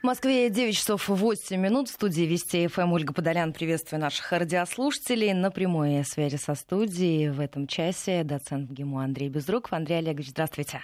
[0.00, 1.90] В Москве 9 часов 8 минут.
[1.90, 3.52] В студии Вести ФМ Ольга Подолян.
[3.52, 5.34] Приветствую наших радиослушателей.
[5.34, 9.74] На прямой связи со студией в этом часе доцент ГИМО Андрей Безруков.
[9.74, 10.80] Андрей Олегович, здравствуйте.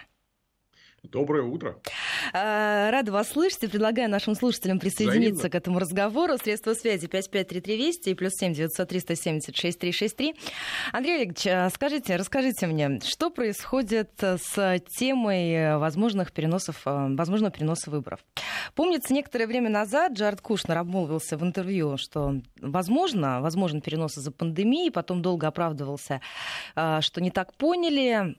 [1.10, 1.76] Доброе утро.
[2.32, 5.50] А, рада вас слышать и предлагаю нашим слушателям присоединиться Взаимно.
[5.50, 6.36] к этому разговору.
[6.38, 10.34] Средства связи 553320 и плюс 7 903 170 6363.
[10.92, 17.90] Андрей Олегович, а, скажите, расскажите мне, что происходит с темой возможных переносов, а, возможного переноса
[17.90, 18.20] выборов?
[18.74, 24.90] Помнится, некоторое время назад Джаред Кушнер обмолвился в интервью, что возможно, возможен перенос из-за пандемии,
[24.90, 26.20] потом долго оправдывался,
[26.74, 28.34] что не так поняли,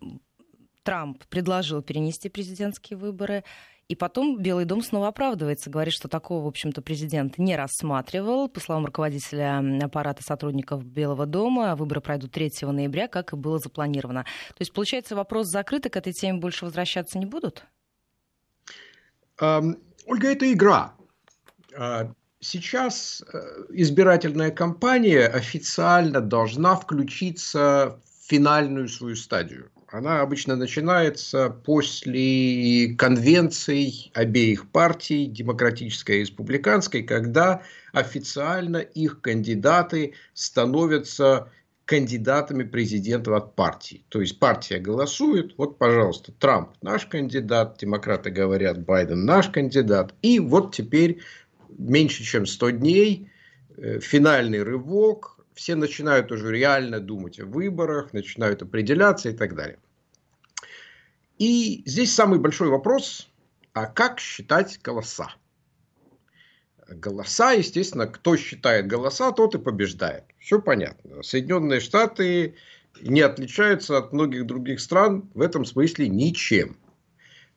[0.87, 3.43] Трамп предложил перенести президентские выборы.
[3.89, 8.47] И потом Белый дом снова оправдывается, говорит, что такого, в общем-то, президент не рассматривал.
[8.47, 14.23] По словам руководителя аппарата сотрудников Белого дома, выборы пройдут 3 ноября, как и было запланировано.
[14.23, 17.65] То есть, получается, вопрос закрытый, к этой теме больше возвращаться не будут?
[19.41, 20.93] Um, Ольга, это игра.
[21.77, 23.37] А, сейчас э,
[23.71, 34.69] избирательная кампания официально должна включиться в финальную свою стадию она обычно начинается после конвенций обеих
[34.69, 37.61] партий, демократической и республиканской, когда
[37.93, 41.49] официально их кандидаты становятся
[41.85, 44.03] кандидатами президента от партии.
[44.09, 50.13] То есть партия голосует, вот, пожалуйста, Трамп наш кандидат, демократы говорят, Байден наш кандидат.
[50.21, 51.21] И вот теперь
[51.69, 53.31] меньше чем 100 дней,
[53.77, 59.79] э, финальный рывок, все начинают уже реально думать о выборах, начинают определяться и так далее.
[61.39, 63.27] И здесь самый большой вопрос,
[63.73, 65.33] а как считать голоса?
[66.87, 70.25] Голоса, естественно, кто считает голоса, тот и побеждает.
[70.37, 71.23] Все понятно.
[71.23, 72.55] Соединенные Штаты
[73.01, 76.77] не отличаются от многих других стран в этом смысле ничем.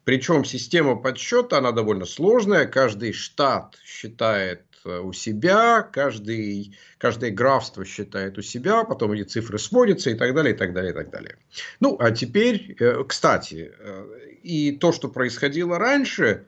[0.04, 2.66] Причем система подсчета, она довольно сложная.
[2.66, 10.10] Каждый штат считает у себя, каждый, каждое графство считает у себя, потом эти цифры сводятся
[10.10, 11.36] и так далее, и так далее, и так далее.
[11.80, 14.06] Ну, а теперь, э, кстати, э,
[14.42, 16.46] и то, что происходило раньше,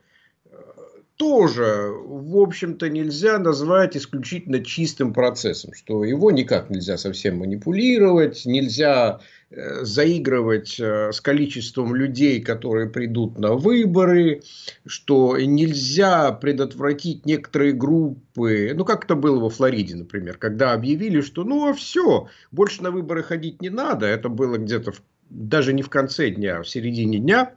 [1.17, 9.21] тоже, в общем-то, нельзя назвать исключительно чистым процессом, что его никак нельзя совсем манипулировать, нельзя
[9.21, 9.42] Э,
[9.83, 14.43] заигрывать э, с количеством людей, которые придут на выборы,
[14.87, 21.45] что нельзя предотвратить некоторые группы, ну как это было во Флориде, например, когда объявили, что
[21.45, 25.83] ну а все, больше на выборы ходить не надо, это было где-то в, даже не
[25.83, 27.55] в конце дня, а в середине дня,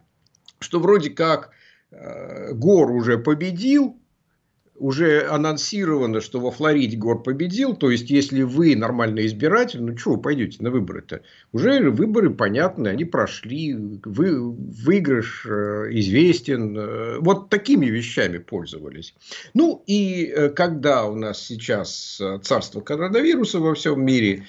[0.60, 1.52] что вроде как
[1.92, 3.98] э, Гор уже победил,
[4.78, 10.12] уже анонсировано, что во Флориде Гор победил, то есть, если вы нормальный избиратель, ну, что
[10.12, 11.22] вы пойдете на выборы-то?
[11.54, 16.78] Уже выборы понятны, они прошли, вы, выигрыш э, известен.
[16.78, 19.16] Э, вот такими вещами пользовались.
[19.54, 24.46] Ну, и э, когда у нас сейчас царство коронавируса во всем мире,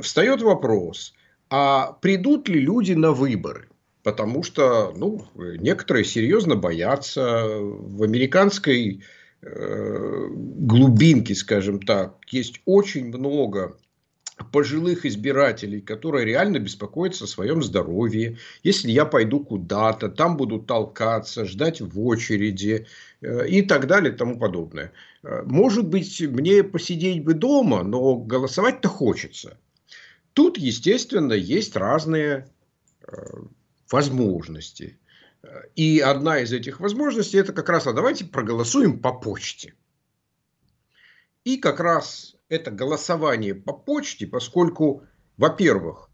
[0.00, 1.14] встает вопрос,
[1.50, 3.68] а придут ли люди на выборы?
[4.02, 9.02] Потому что ну, некоторые серьезно боятся в американской Э,
[9.40, 13.76] глубинки, скажем так, есть очень много
[14.52, 18.38] пожилых избирателей, которые реально беспокоятся о своем здоровье.
[18.62, 22.86] Если я пойду куда-то, там буду толкаться, ждать в очереди
[23.20, 24.92] э, и так далее и тому подобное.
[25.22, 29.58] Э, может быть, мне посидеть бы дома, но голосовать-то хочется.
[30.34, 32.48] Тут, естественно, есть разные
[33.90, 34.98] возможности.
[35.76, 39.74] И одна из этих возможностей это как раз, а давайте проголосуем по почте.
[41.44, 45.04] И как раз это голосование по почте, поскольку,
[45.36, 46.07] во-первых,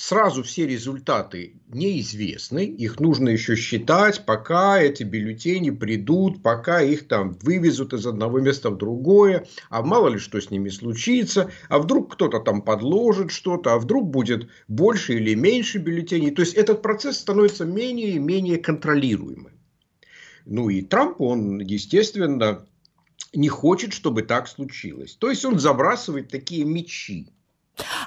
[0.00, 7.36] сразу все результаты неизвестны, их нужно еще считать, пока эти бюллетени придут, пока их там
[7.42, 12.14] вывезут из одного места в другое, а мало ли что с ними случится, а вдруг
[12.14, 16.30] кто-то там подложит что-то, а вдруг будет больше или меньше бюллетеней.
[16.30, 19.52] То есть этот процесс становится менее и менее контролируемым.
[20.46, 22.64] Ну и Трамп, он, естественно,
[23.34, 25.14] не хочет, чтобы так случилось.
[25.16, 27.28] То есть он забрасывает такие мечи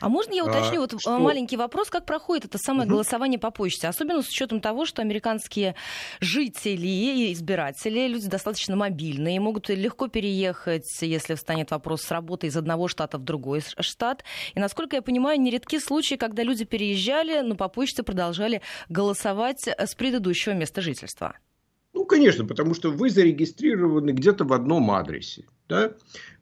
[0.02, 1.20] а можно я уточню а, вот что?
[1.20, 2.96] маленький вопрос, как проходит это самое угу.
[2.96, 5.76] голосование по почте, особенно с учетом того, что американские
[6.20, 12.58] жители и избиратели люди достаточно мобильные, могут легко переехать, если встанет вопрос с работы из
[12.58, 14.24] одного штата в другой штат.
[14.56, 19.96] И насколько я понимаю, нередки случаи, когда люди переезжали, но по почте продолжали голосовать с
[19.96, 21.36] предыдущего места жительства.
[21.94, 25.46] Ну, конечно, потому что вы зарегистрированы где-то в одном адресе.
[25.74, 25.92] Да?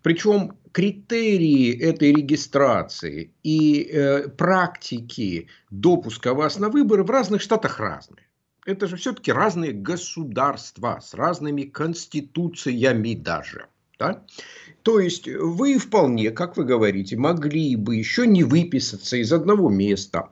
[0.04, 8.28] Причем критерии этой регистрации и э, практики допуска вас на выборы в разных штатах разные.
[8.66, 13.68] это же все-таки разные государства с разными конституциями даже.
[13.98, 14.24] Да?
[14.84, 20.30] То есть вы вполне, как вы говорите, могли бы еще не выписаться из одного места.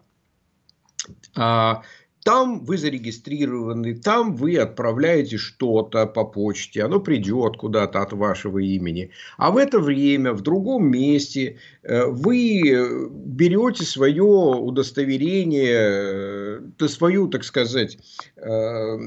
[1.35, 1.83] А,
[2.29, 9.09] там вы зарегистрированы, там вы отправляете что-то по почте, оно придет куда-то от вашего имени.
[9.37, 17.43] А в это время в другом месте э, вы берете свое удостоверение, э, свою, так
[17.43, 17.97] сказать,
[18.35, 18.97] э,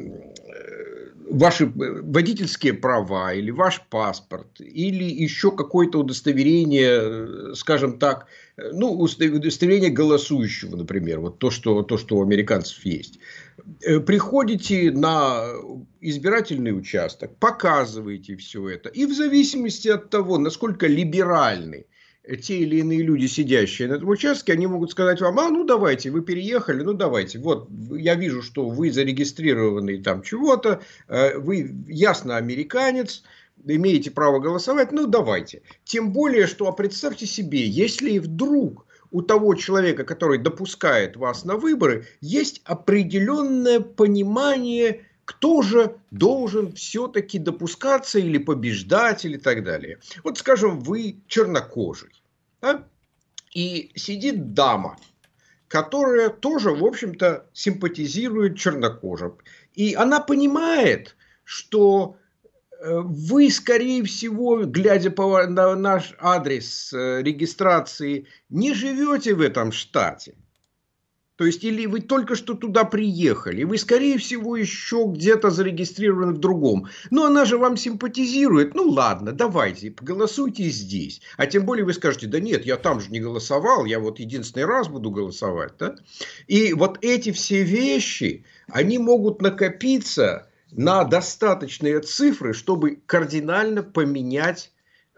[1.32, 8.26] ваши водительские права или ваш паспорт или еще какое-то удостоверение, скажем так,
[8.56, 13.18] ну, удостоверение голосующего, например, вот то, что, то, что у американцев есть.
[13.80, 15.46] Э, приходите на
[16.00, 21.86] избирательный участок, показываете все это, и в зависимости от того, насколько либеральны
[22.40, 26.10] те или иные люди, сидящие на этом участке, они могут сказать вам, а ну давайте,
[26.10, 32.36] вы переехали, ну давайте, вот я вижу, что вы зарегистрированы там чего-то, э, вы ясно
[32.36, 33.24] американец,
[33.64, 35.62] имеете право голосовать, ну давайте.
[35.84, 41.56] Тем более, что а представьте себе, если вдруг у того человека, который допускает вас на
[41.56, 45.02] выборы, есть определенное понимание,
[45.32, 49.98] кто же должен все-таки допускаться или побеждать или так далее.
[50.24, 52.22] Вот скажем, вы чернокожий,
[52.60, 52.84] да?
[53.54, 54.98] и сидит дама,
[55.68, 59.38] которая тоже, в общем-то, симпатизирует чернокожим.
[59.74, 62.16] И она понимает, что
[62.84, 65.10] вы, скорее всего, глядя
[65.48, 70.34] на наш адрес э, регистрации, не живете в этом штате.
[71.36, 76.38] То есть, или вы только что туда приехали, вы, скорее всего, еще где-то зарегистрированы в
[76.38, 76.88] другом.
[77.10, 78.74] Но она же вам симпатизирует.
[78.74, 81.22] Ну, ладно, давайте, голосуйте здесь.
[81.38, 84.66] А тем более вы скажете, да нет, я там же не голосовал, я вот единственный
[84.66, 85.72] раз буду голосовать.
[85.78, 85.96] Да?
[86.48, 94.70] И вот эти все вещи, они могут накопиться на достаточные цифры, чтобы кардинально поменять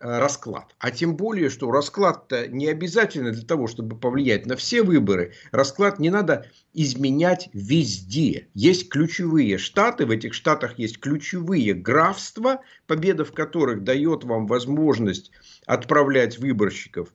[0.04, 0.74] расклад.
[0.78, 5.32] А тем более, что расклад-то не обязательно для того, чтобы повлиять на все выборы.
[5.50, 8.48] Расклад не надо изменять везде.
[8.52, 15.30] Есть ключевые штаты, в этих штатах есть ключевые графства, победа в которых дает вам возможность
[15.66, 17.08] отправлять выборщиков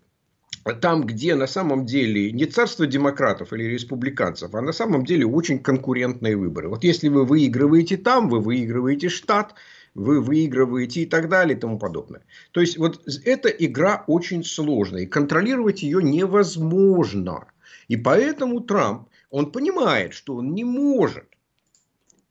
[0.81, 5.59] там, где на самом деле не царство демократов или республиканцев, а на самом деле очень
[5.59, 6.69] конкурентные выборы.
[6.69, 9.55] Вот если вы выигрываете там, вы выигрываете штат,
[9.99, 12.21] вы выигрываете и так далее и тому подобное.
[12.51, 17.47] То есть, вот эта игра очень сложная, и контролировать ее невозможно.
[17.87, 21.25] И поэтому Трамп, он понимает, что он не может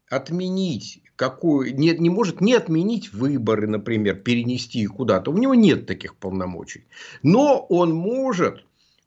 [0.08, 5.32] отменить какую, не, не может не отменить выборы, например, перенести их куда-то.
[5.32, 6.84] У него нет таких полномочий.
[7.24, 8.64] Но он может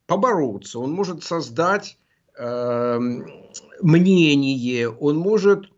[0.07, 1.97] побороться, он может создать
[2.37, 2.99] э,
[3.81, 5.70] мнение, он может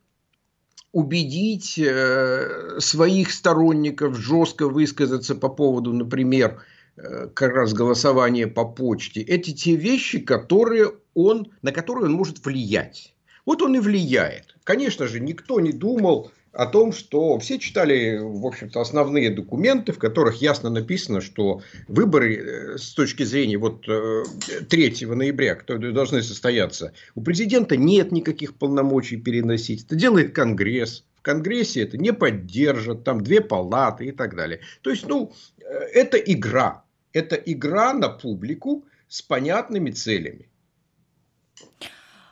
[0.94, 6.62] убедить э, своих сторонников жестко высказаться по поводу, например,
[6.95, 9.22] э, как раз голосования по почте.
[9.22, 13.16] Эти те вещи, которые он, на которые он может влиять.
[13.45, 14.56] Вот он и влияет.
[14.63, 19.97] Конечно же, никто не думал о том, что все читали, в общем-то, основные документы, в
[19.97, 26.21] которых ясно написано, что выборы э, с точки зрения вот 3 э, ноября, которые должны
[26.21, 29.85] состояться, у президента нет никаких полномочий переносить.
[29.85, 31.03] Это делает Конгресс.
[31.15, 34.59] В Конгрессе это не поддержат, там две палаты и так далее.
[34.81, 35.63] То есть, ну, э,
[35.94, 36.83] это игра.
[37.13, 40.49] Это игра на публику с понятными целями.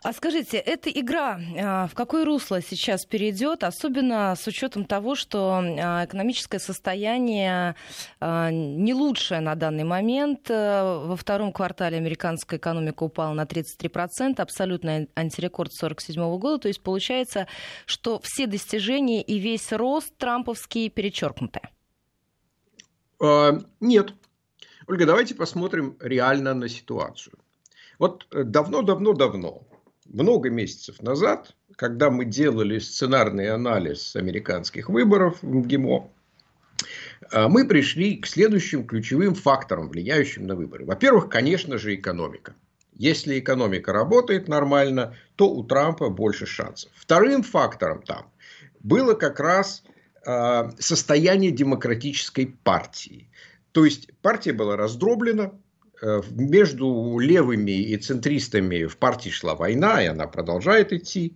[0.04, 5.62] А скажите, эта игра а, в какое русло сейчас перейдет, особенно с учетом того, что
[5.62, 7.76] а, экономическое состояние
[8.20, 10.50] а, не лучшее на данный момент.
[10.50, 16.58] Во втором квартале американская экономика упала на 33%, абсолютный антирекорд 1947 года.
[16.64, 17.46] То есть получается,
[17.86, 21.62] что все достижения и весь рост трамповский перечеркнуты.
[23.80, 24.14] Нет.
[24.88, 27.38] Ольга, давайте посмотрим реально на ситуацию.
[28.00, 29.68] Вот давно-давно-давно
[30.14, 36.10] много месяцев назад, когда мы делали сценарный анализ американских выборов в МГИМО,
[37.32, 40.86] а, мы пришли к следующим ключевым факторам, влияющим на выборы.
[40.86, 42.56] Во-первых, конечно же, экономика.
[42.94, 46.92] Если экономика работает нормально, то у Трампа больше шансов.
[46.96, 48.30] Вторым фактором там
[48.82, 49.84] было как раз
[50.26, 53.30] а, состояние демократической партии.
[53.72, 55.54] То есть партия была раздроблена,
[56.32, 61.36] между левыми и центристами в партии шла война, и она продолжает идти.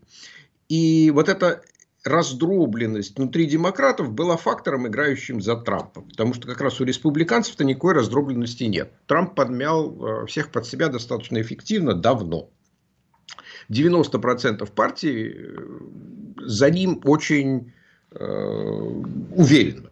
[0.69, 1.61] И вот эта
[2.05, 6.01] раздробленность внутри демократов была фактором, играющим за Трампа.
[6.01, 8.93] Потому что как раз у республиканцев-то никакой раздробленности нет.
[9.07, 12.49] Трамп подмял э, всех под себя достаточно эффективно давно.
[13.69, 17.73] 90% партии э, за ним очень
[18.11, 18.23] э,
[19.35, 19.89] уверенно.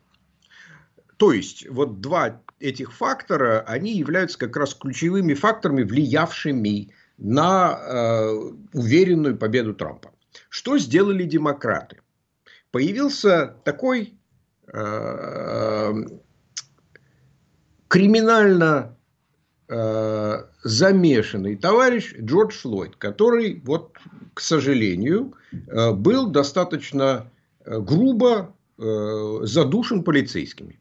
[1.17, 8.29] То есть, вот два этих фактора, они являются как раз ключевыми факторами, влиявшими на э,
[8.73, 10.11] уверенную победу Трампа.
[10.49, 11.97] Что сделали демократы?
[12.71, 14.13] Появился такой
[14.67, 15.93] э,
[17.87, 18.97] криминально
[19.67, 23.97] э, замешанный товарищ Джордж Флойд, который, вот,
[24.33, 27.29] к сожалению, э, был достаточно
[27.65, 30.79] э, грубо э, задушен полицейскими.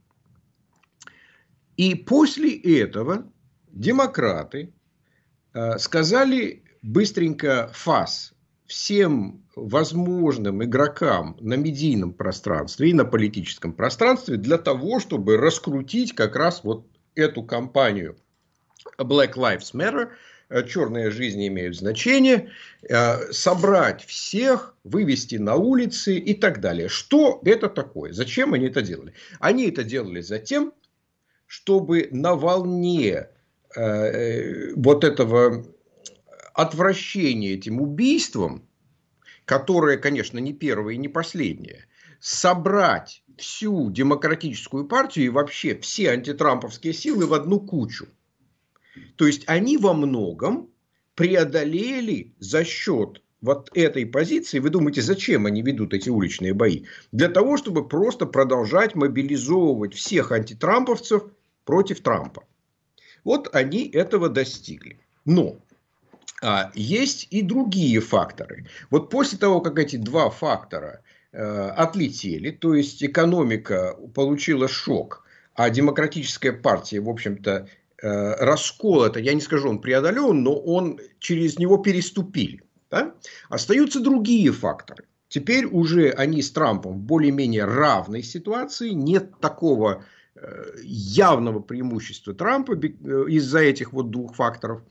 [1.77, 3.25] И после этого
[3.71, 4.73] демократы
[5.55, 8.35] э, сказали быстренько ФАС
[8.67, 16.37] всем возможным игрокам на медийном пространстве и на политическом пространстве для того, чтобы раскрутить как
[16.37, 18.17] раз вот эту кампанию
[18.99, 20.11] Black Lives Matter,
[20.49, 22.51] э, черные жизни имеют значение,
[22.83, 26.89] э, собрать всех, вывести на улицы и так далее.
[26.89, 28.13] Что это такое?
[28.13, 29.13] Зачем они это делали?
[29.39, 30.73] Они это делали за тем,
[31.53, 33.29] чтобы на волне
[33.77, 35.67] э, вот этого
[36.55, 38.67] отвращения этим убийством,
[39.45, 41.85] которое, конечно, не первое и не последнее,
[42.21, 48.07] собрать всю демократическую партию и вообще все антитрамповские силы в одну кучу.
[49.17, 50.71] То есть они во многом
[51.15, 56.85] преодолели за счет вот этой позиции, вы думаете, зачем они ведут эти уличные бои?
[57.11, 61.25] Для того, чтобы просто продолжать мобилизовывать всех антитрамповцев
[61.65, 62.45] против Трампа.
[63.25, 64.99] Вот они этого достигли.
[65.25, 65.59] Но
[66.43, 68.67] а, есть и другие факторы.
[68.91, 75.71] Вот после того, как эти два фактора э, отлетели, то есть экономика получила шок, а
[75.71, 77.69] демократическая партия, в общем-то,
[78.03, 82.63] э, раскол это, я не скажу, он преодолен, но он через него переступили.
[82.91, 83.15] Да?
[83.49, 85.05] Остаются другие факторы.
[85.29, 90.05] Теперь уже они с Трампом в более-менее равной ситуации, нет такого
[90.83, 92.87] явного преимущества Трампа э,
[93.29, 94.83] из-за этих вот двух факторов,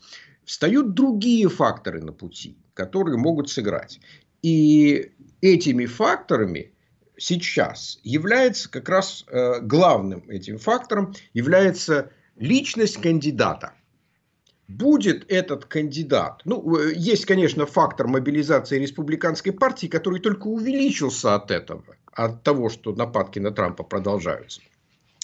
[0.46, 4.00] встают другие факторы на пути, которые могут сыграть.
[4.42, 6.74] И этими факторами
[7.18, 13.74] сейчас является как раз э, главным этим фактором является личность кандидата.
[14.68, 21.52] Будет этот кандидат, ну, э, есть, конечно, фактор мобилизации республиканской партии, который только увеличился от
[21.52, 24.62] этого, от того, что нападки на Трампа продолжаются.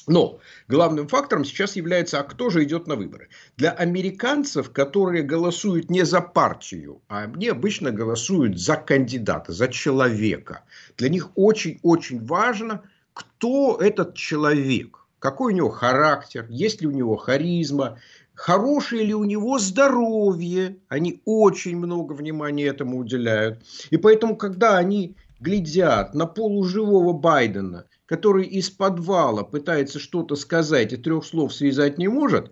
[0.08, 3.28] Но главным фактором сейчас является, а кто же идет на выборы.
[3.58, 10.64] Для американцев, которые голосуют не за партию, а они обычно голосуют за кандидата, за человека.
[10.98, 12.84] Для них очень-очень важно,
[13.14, 18.00] кто этот человек, какой у него характер, есть ли у него харизма,
[18.34, 20.78] хорошее ли у него здоровье.
[20.88, 23.62] Они очень много внимания этому уделяют.
[23.90, 30.98] И поэтому, когда они глядят на полуживого Байдена– который из подвала пытается что-то сказать и
[30.98, 32.52] трех слов связать не может,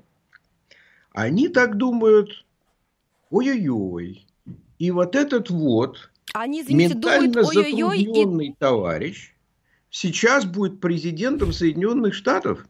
[1.12, 2.46] они так думают,
[3.32, 4.28] ой-ой-ой.
[4.78, 8.54] И вот этот вот они, извините, ментально думают, затрудненный и...
[8.54, 9.34] товарищ
[9.90, 12.68] сейчас будет президентом Соединенных Штатов.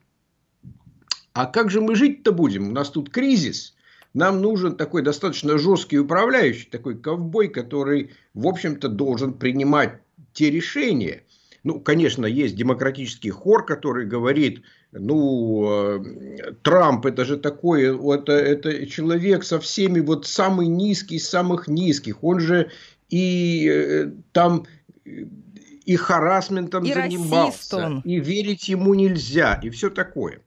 [1.33, 2.69] А как же мы жить-то будем?
[2.69, 3.75] У нас тут кризис.
[4.13, 9.99] Нам нужен такой достаточно жесткий управляющий, такой ковбой, который, в общем-то, должен принимать
[10.33, 11.23] те решения,
[11.65, 18.86] ну, конечно, есть демократический хор, который говорит, ну, э, Трамп это же такой, это, это
[18.86, 22.24] человек со всеми вот самый низкий самых низких.
[22.24, 22.69] Он же
[23.10, 24.67] и э, там
[25.03, 30.41] и харасментом и занимался, и верить ему нельзя, и все такое.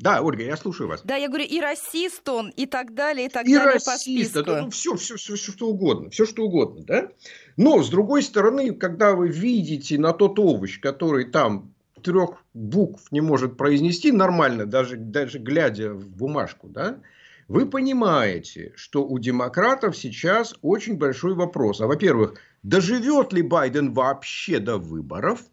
[0.00, 1.02] Да, Ольга, я слушаю вас.
[1.04, 3.98] Да, я говорю, и расист он, и так далее, и так и далее расист, по
[3.98, 4.38] списку.
[4.38, 7.08] Это, ну, все, все, все, все, что угодно, все, что угодно, да?
[7.58, 13.20] Но, с другой стороны, когда вы видите на тот овощ, который там трех букв не
[13.20, 16.96] может произнести нормально, даже, даже глядя в бумажку, да,
[17.46, 21.82] вы понимаете, что у демократов сейчас очень большой вопрос.
[21.82, 25.42] А, во-первых, доживет ли Байден вообще до выборов–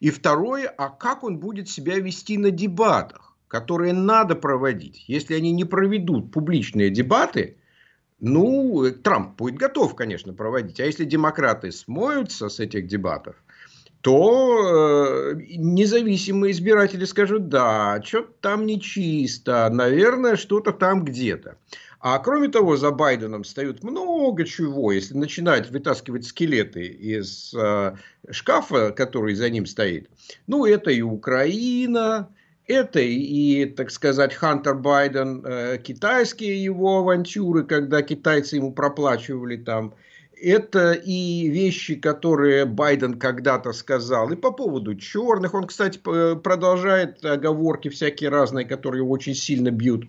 [0.00, 5.04] и второе, а как он будет себя вести на дебатах, которые надо проводить.
[5.06, 7.56] Если они не проведут публичные дебаты,
[8.18, 10.80] ну, Трамп будет готов, конечно, проводить.
[10.80, 13.36] А если демократы смоются с этих дебатов,
[14.02, 21.58] то э, независимые избиратели скажут, да, что-то там нечисто, наверное, что-то там где-то.
[22.00, 24.90] А кроме того, за Байденом стоят много чего.
[24.92, 27.94] Если начинать вытаскивать скелеты из э,
[28.30, 30.08] шкафа, который за ним стоит,
[30.46, 32.30] ну, это и Украина,
[32.66, 39.94] Это и, так сказать, Хантер Байден, э, китайские его авантюры, когда китайцы ему проплачивали там.
[40.40, 44.30] Это и вещи, которые Байден когда-то сказал.
[44.30, 45.52] И по поводу черных.
[45.54, 50.04] Он, кстати, продолжает оговорки всякие разные, которые очень сильно бьют.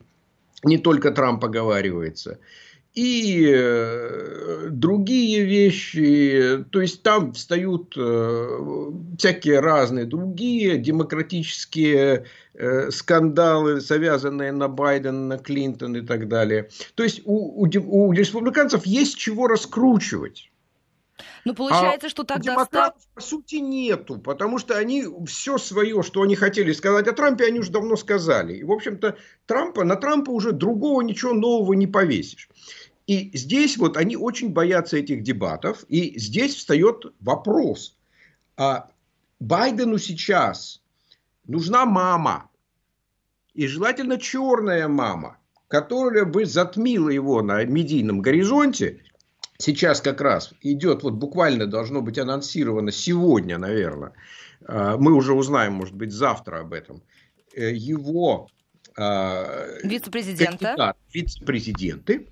[0.63, 2.39] Не только Трамп оговаривается
[2.93, 6.65] и э, другие вещи.
[6.71, 15.37] То есть там встают э, всякие разные другие демократические э, скандалы, завязанные на Байдена, на
[15.37, 16.69] Клинтон и так далее.
[16.95, 20.50] То есть у, у, у республиканцев есть чего раскручивать.
[21.45, 22.53] Ну, получается, а что тогда...
[22.53, 27.45] Демократов, по сути, нету, потому что они все свое, что они хотели сказать о Трампе,
[27.45, 28.57] они уже давно сказали.
[28.57, 32.49] И, в общем-то, Трампа, на Трампа уже другого ничего нового не повесишь.
[33.07, 35.83] И здесь вот они очень боятся этих дебатов.
[35.89, 37.97] И здесь встает вопрос.
[38.57, 38.89] А
[39.39, 40.81] Байдену сейчас
[41.45, 42.49] нужна мама.
[43.53, 45.37] И желательно черная мама,
[45.67, 49.03] которая бы затмила его на медийном горизонте.
[49.61, 54.13] Сейчас как раз идет, вот буквально должно быть анонсировано сегодня, наверное.
[54.65, 57.01] А, мы уже узнаем, может быть, завтра об этом.
[57.53, 58.47] Э, его
[58.97, 60.95] а, вице-президента.
[61.13, 62.27] Вице-президенты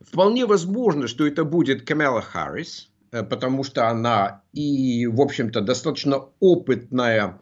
[0.00, 6.28] Вполне возможно, что это будет Камела Харрис, э, потому что она и, в общем-то, достаточно
[6.40, 7.40] опытная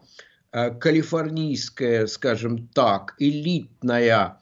[0.51, 4.41] э, калифорнийская, скажем так, элитная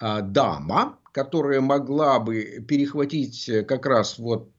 [0.00, 4.50] э, дама, которая могла бы перехватить как раз вот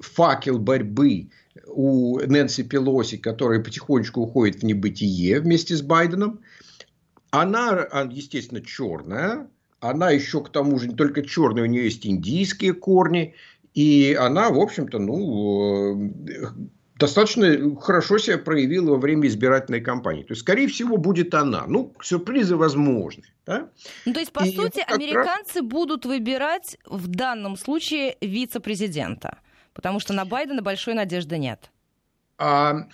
[0.00, 1.30] факел борьбы
[1.68, 6.40] у Нэнси Пелоси, которая потихонечку уходит в небытие вместе с Байденом.
[7.30, 9.48] Она, естественно, черная,
[9.80, 13.34] она еще к тому же не только черная, у нее есть индийские корни.
[13.74, 16.48] И она, в общем-то, ну, э,
[16.96, 20.22] достаточно хорошо себя проявила во время избирательной кампании.
[20.22, 21.64] То есть, скорее всего, будет она.
[21.66, 23.24] Ну, сюрпризы возможны.
[23.44, 23.68] Да?
[24.04, 25.66] Ну, то есть, по и сути, американцы раз...
[25.68, 29.38] будут выбирать в данном случае вице-президента.
[29.74, 31.70] Потому что на Байдена большой надежды нет.
[32.38, 32.88] А,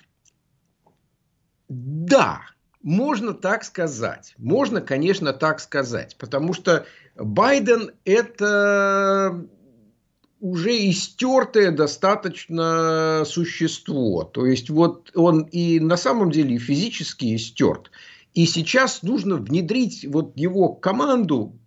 [1.69, 2.41] да,
[2.81, 4.35] можно так сказать.
[4.37, 6.17] Можно, конечно, так сказать.
[6.17, 9.47] Потому что Байден это
[10.43, 14.25] уже истертое достаточно существо.
[14.25, 17.89] То есть вот он и на самом деле физически истерт.
[18.33, 21.57] И сейчас нужно внедрить вот его команду,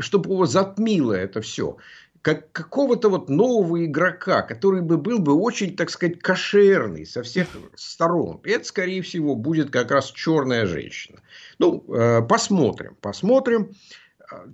[0.00, 1.76] чтобы его затмило это все
[2.22, 7.46] как какого-то вот нового игрока, который бы был бы очень, так сказать, кошерный со всех
[7.76, 8.40] сторон.
[8.42, 11.20] Это, скорее всего, будет как раз черная женщина.
[11.60, 13.70] Ну, э, посмотрим, посмотрим.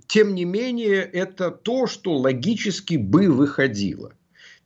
[0.07, 4.13] Тем не менее, это то, что логически бы выходило.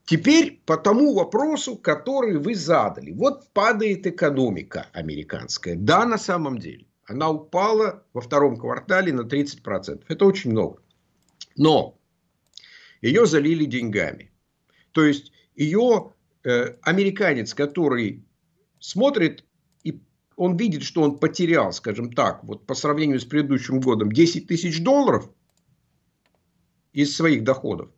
[0.06, 3.12] Теперь по тому вопросу, который вы задали.
[3.12, 5.76] Вот падает экономика американская.
[5.76, 6.86] Да, на самом деле.
[7.06, 10.04] Она упала во втором квартале на 30%.
[10.08, 10.82] Это очень много.
[11.56, 11.98] Но
[13.02, 14.32] ее залили деньгами.
[14.92, 18.26] То есть ее э, американец, который
[18.80, 19.44] смотрит
[20.38, 24.82] он видит, что он потерял, скажем так, вот по сравнению с предыдущим годом 10 тысяч
[24.82, 25.30] долларов
[26.94, 27.90] из своих доходов,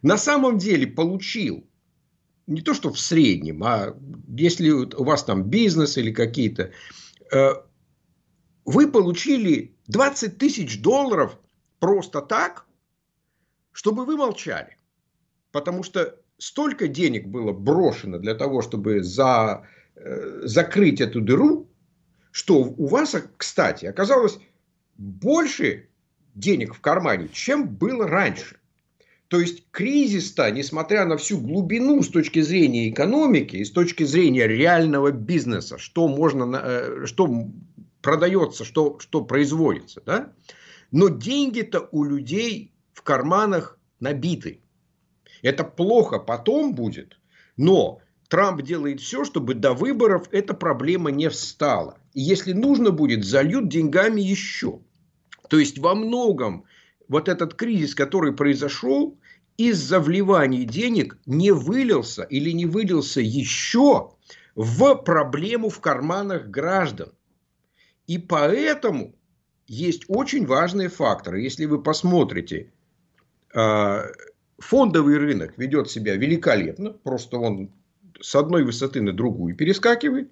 [0.00, 1.64] на самом деле получил
[2.46, 3.94] не то, что в среднем, а
[4.26, 6.72] если у вас там бизнес или какие-то,
[7.30, 7.52] э,
[8.64, 11.38] вы получили 20 тысяч долларов
[11.78, 12.66] просто так,
[13.72, 14.76] чтобы вы молчали.
[15.50, 21.68] Потому что столько денег было брошено для того, чтобы за, э, закрыть эту дыру,
[22.32, 24.38] что у вас, кстати, оказалось
[24.96, 25.88] больше
[26.34, 28.58] денег в кармане, чем было раньше.
[29.28, 34.46] То есть кризис-то, несмотря на всю глубину с точки зрения экономики и с точки зрения
[34.46, 37.48] реального бизнеса, что можно, э, что
[38.02, 40.32] продается, что, что производится, да?
[40.90, 44.60] но деньги-то у людей в карманах набиты.
[45.40, 47.18] Это плохо потом будет,
[47.56, 48.00] но
[48.32, 51.98] Трамп делает все, чтобы до выборов эта проблема не встала.
[52.14, 54.80] И если нужно будет, зальют деньгами еще.
[55.50, 56.64] То есть во многом
[57.08, 59.18] вот этот кризис, который произошел,
[59.58, 64.14] из-за вливания денег не вылился или не вылился еще
[64.54, 67.12] в проблему в карманах граждан.
[68.06, 69.14] И поэтому
[69.66, 71.42] есть очень важные факторы.
[71.42, 72.72] Если вы посмотрите
[73.54, 74.06] а,
[74.56, 77.72] фондовый рынок ведет себя великолепно, просто он
[78.22, 80.30] с одной высоты на другую перескакивает.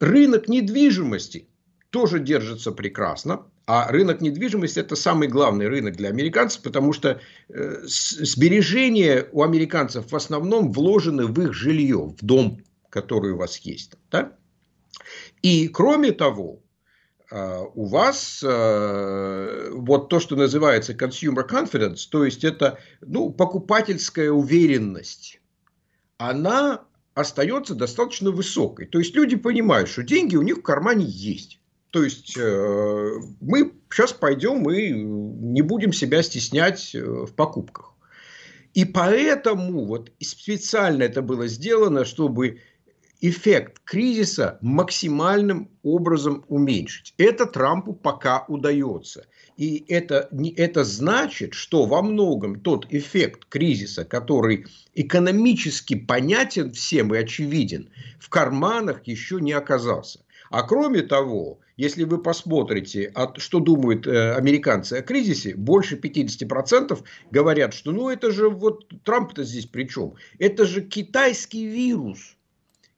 [0.00, 1.46] Рынок недвижимости
[1.90, 3.46] тоже держится прекрасно.
[3.64, 10.10] А рынок недвижимости это самый главный рынок для американцев, потому что э, сбережения у американцев
[10.10, 13.92] в основном вложены в их жилье, в дом, который у вас есть.
[14.10, 14.32] Да?
[15.42, 16.60] И кроме того,
[17.30, 24.30] а, у вас а, вот то, что называется consumer confidence, то есть это ну, покупательская
[24.30, 25.40] уверенность,
[26.28, 28.86] она остается достаточно высокой.
[28.86, 31.58] То есть люди понимают, что деньги у них в кармане есть.
[31.90, 37.92] То есть э, мы сейчас пойдем и не будем себя стеснять э, в покупках.
[38.72, 42.60] И поэтому вот специально это было сделано, чтобы
[43.22, 47.14] эффект кризиса максимальным образом уменьшить.
[47.18, 49.26] Это Трампу пока удается.
[49.56, 57.18] И это, это значит, что во многом тот эффект кризиса, который экономически понятен всем и
[57.18, 60.24] очевиден, в карманах еще не оказался.
[60.50, 67.72] А кроме того, если вы посмотрите, что думают э, американцы о кризисе, больше 50% говорят,
[67.72, 70.14] что ну это же вот Трамп-то здесь при чем?
[70.40, 72.36] Это же китайский вирус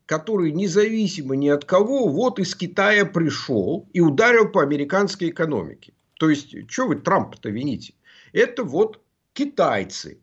[0.07, 5.95] который независимо ни от кого, вот из Китая пришел и ударил по американской экономике.
[6.19, 7.95] То есть, что вы Трампа-то вините?
[8.33, 9.01] Это вот
[9.33, 10.19] китайцы.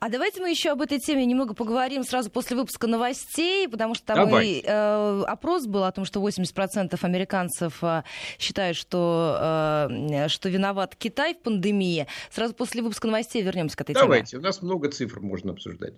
[0.00, 4.06] А давайте мы еще об этой теме немного поговорим сразу после выпуска новостей, потому что
[4.06, 8.02] там и, э, опрос был о том, что 80% американцев э,
[8.38, 12.06] считают, что, э, что виноват Китай в пандемии.
[12.30, 14.16] Сразу после выпуска новостей вернемся к этой давайте, теме.
[14.16, 15.94] Давайте, у нас много цифр можно обсуждать.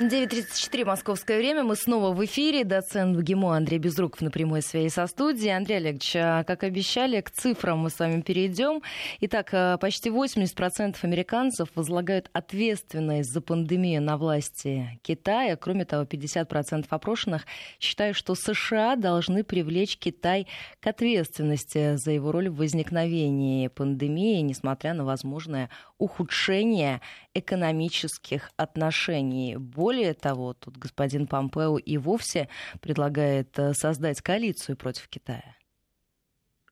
[0.00, 1.62] 9.34 московское время.
[1.62, 2.64] Мы снова в эфире.
[2.64, 5.54] Доцент ГИМО Андрей Безруков на прямой связи со студией.
[5.54, 8.80] Андрей Олегович, а, как обещали, к цифрам мы с вами перейдем.
[9.20, 15.56] Итак, а, почти 80% американцев возлагают ответственность за пандемию на власти Китая.
[15.56, 17.44] Кроме того, 50% опрошенных
[17.78, 20.46] считают, что США должны привлечь Китай
[20.80, 25.68] к ответственности за его роль в возникновении пандемии, несмотря на возможное
[26.00, 27.00] ухудшение
[27.34, 29.56] экономических отношений.
[29.56, 32.48] Более того, тут господин Помпео и вовсе
[32.80, 35.56] предлагает э, создать коалицию против Китая.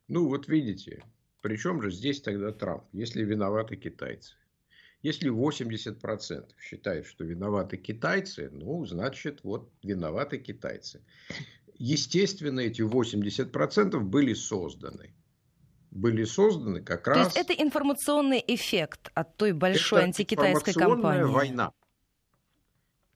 [0.09, 1.05] Ну, вот видите,
[1.43, 4.35] причем же здесь тогда Трамп, если виноваты китайцы?
[5.03, 11.05] Если 80% считают, что виноваты китайцы, ну, значит, вот виноваты китайцы.
[11.75, 15.15] Естественно, эти 80% были созданы
[15.91, 17.33] были созданы как То раз...
[17.33, 21.23] То есть это информационный эффект от той большой это антикитайской кампании?
[21.23, 21.73] война.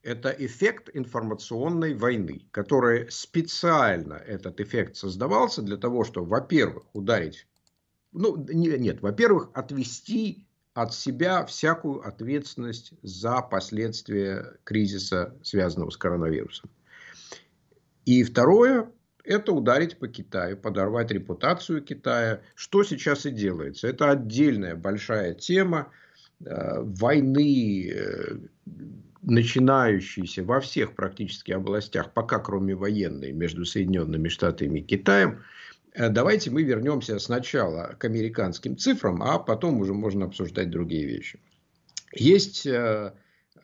[0.02, 7.46] Это эффект информационной войны, который специально этот эффект создавался для того, чтобы, во-первых, ударить,
[8.11, 16.70] ну нет, во-первых, отвести от себя всякую ответственность за последствия кризиса, связанного с коронавирусом.
[18.04, 18.90] И второе,
[19.24, 23.88] это ударить по Китаю, подорвать репутацию Китая, что сейчас и делается.
[23.88, 25.90] Это отдельная большая тема
[26.44, 28.37] э, войны, э,
[29.22, 35.42] начинающейся во всех практически областях, пока кроме военной, между Соединенными Штатами и Китаем.
[35.94, 41.38] Э, давайте мы вернемся сначала к американским цифрам, а потом уже можно обсуждать другие вещи.
[42.14, 42.66] Есть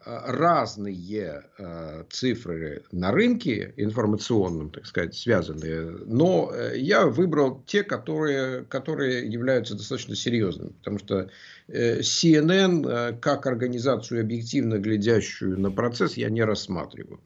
[0.09, 8.64] разные э, цифры на рынке информационном, так сказать, связанные, но э, я выбрал те, которые,
[8.64, 11.29] которые являются достаточно серьезными, потому что
[11.68, 17.21] э, CNN как организацию объективно глядящую на процесс я не рассматриваю.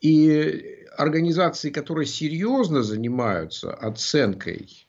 [0.00, 4.86] И организации, которые серьезно занимаются оценкой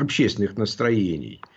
[0.00, 1.42] общественных настроений–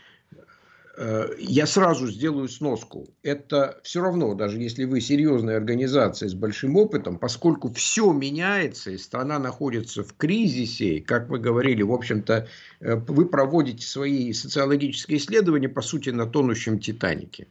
[1.38, 3.08] я сразу сделаю сноску.
[3.22, 8.98] Это все равно, даже если вы серьезная организация с большим опытом, поскольку все меняется, и
[8.98, 12.48] страна находится в кризисе, как вы говорили, в общем-то,
[12.80, 17.48] э, вы проводите свои социологические исследования, по сути, на тонущем Титанике.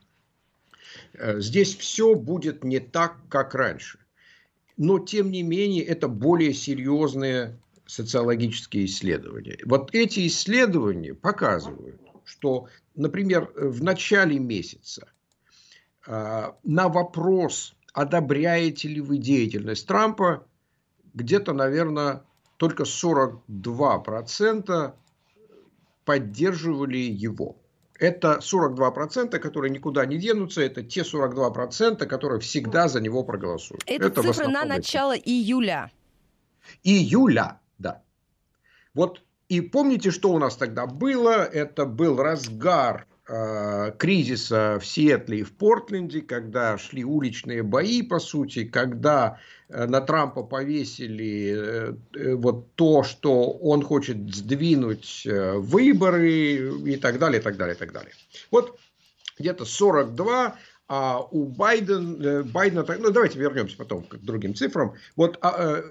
[1.15, 4.01] Э, здесь все будет не так, как раньше.
[4.77, 7.57] Но, тем не менее, это более серьезные
[7.87, 9.59] социологические исследования.
[9.65, 15.09] Вот эти исследования показывают, что например, в начале месяца
[16.07, 20.47] а, на вопрос, одобряете ли вы деятельность Трампа,
[21.15, 22.25] где-то, наверное,
[22.57, 24.95] только 42%
[26.05, 27.57] поддерживали его.
[27.99, 33.83] Это 42%, которые никуда не денутся, это те 42%, которые всегда за него проголосуют.
[33.87, 35.91] Это, это цифры на начало июля.
[36.83, 38.03] Июля, да.
[38.93, 41.45] Вот и помните, что у нас тогда было?
[41.45, 48.19] Это был разгар э, кризиса в Сиэтле и в Портленде, когда шли уличные бои, по
[48.19, 55.53] сути, когда э, на Трампа повесили э, э вот то, что он хочет сдвинуть э,
[55.55, 58.13] выборы и так далее, и так далее, и так далее.
[58.51, 58.79] Вот
[59.39, 64.95] где-то 42, а у Байден, э, Байдена, ну давайте вернемся потом к другим цифрам.
[65.15, 65.85] Вот а,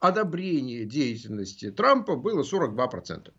[0.00, 3.30] одобрение деятельности Трампа было 42%.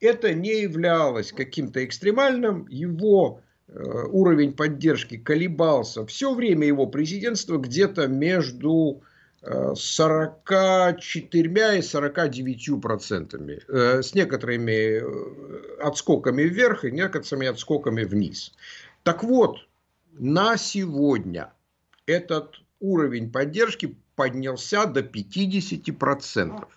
[0.00, 8.08] Это не являлось каким-то экстремальным, его э, уровень поддержки колебался все время его президентства где-то
[8.08, 9.02] между
[9.42, 15.02] 44 и 49 процентами, э, с некоторыми э,
[15.80, 18.52] отскоками вверх и некоторыми отскоками вниз.
[19.02, 19.66] Так вот,
[20.12, 21.54] на сегодня
[22.04, 26.68] этот уровень поддержки поднялся до 50 процентов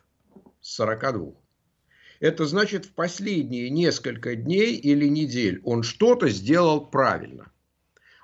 [0.62, 1.34] с 42.
[2.21, 7.51] Это значит, в последние несколько дней или недель он что-то сделал правильно.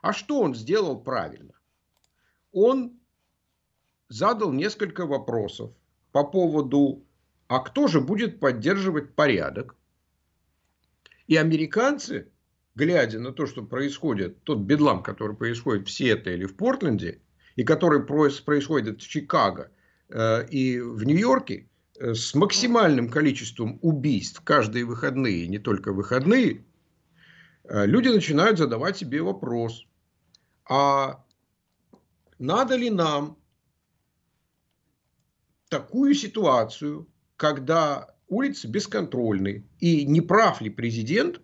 [0.02, 1.52] А что он сделал правильно?
[2.54, 2.98] Он
[4.08, 5.74] задал несколько вопросов
[6.14, 7.04] по поводу,
[7.50, 9.76] а кто же будет поддерживать порядок?
[11.28, 12.32] И американцы,
[12.74, 17.20] глядя на то, что происходит, тот бедлам, который происходит в Сиэтле или в Портленде,
[17.60, 19.70] и который происходит в Чикаго
[20.08, 21.68] э, и в Нью-Йорке,
[22.00, 26.64] э, с максимальным количеством убийств каждые выходные, не только выходные,
[27.66, 29.86] э, люди начинают задавать себе вопрос,
[30.70, 31.26] а
[32.38, 33.38] надо ли нам
[35.68, 39.68] такую ситуацию, когда улицы бесконтрольны.
[39.80, 41.42] И не прав ли президент,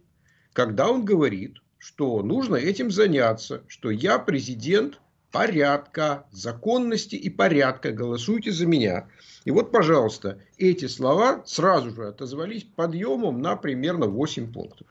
[0.53, 5.01] когда он говорит, что нужно этим заняться, что я президент
[5.31, 9.07] порядка, законности и порядка, голосуйте за меня.
[9.45, 14.87] И вот, пожалуйста, эти слова сразу же отозвались подъемом на примерно 8 пунктов.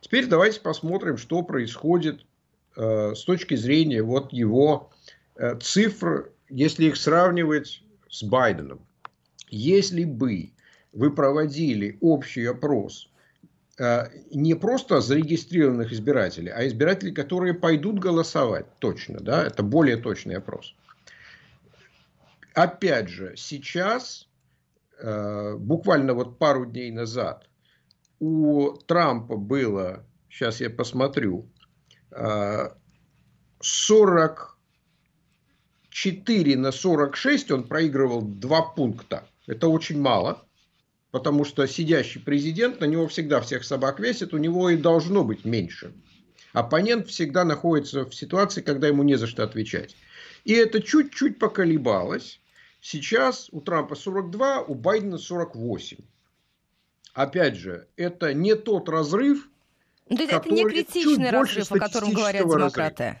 [0.00, 2.24] Теперь давайте посмотрим, что происходит
[2.76, 4.90] э, с точки зрения вот его
[5.36, 8.80] э, цифр, если их сравнивать с Байденом.
[9.48, 10.52] Если бы
[10.92, 13.11] вы проводили общий опрос
[13.78, 20.74] не просто зарегистрированных избирателей, а избирателей, которые пойдут голосовать, точно, да, это более точный опрос.
[22.54, 24.28] Опять же, сейчас,
[24.98, 27.48] э, буквально вот пару дней назад,
[28.20, 31.48] у Трампа было, сейчас я посмотрю,
[32.10, 32.18] 40
[33.60, 34.52] э,
[35.88, 39.26] 4 на 46 он проигрывал 2 пункта.
[39.46, 40.44] Это очень мало,
[41.12, 45.44] потому что сидящий президент, на него всегда всех собак весит, у него и должно быть
[45.44, 45.92] меньше.
[46.52, 49.94] Оппонент всегда находится в ситуации, когда ему не за что отвечать.
[50.44, 52.40] И это чуть-чуть поколебалось.
[52.80, 55.98] Сейчас у Трампа 42, у Байдена 48.
[57.14, 59.48] Опять же, это не тот разрыв,
[60.08, 63.20] это, это не критичный разрыв, о котором говорят демократы.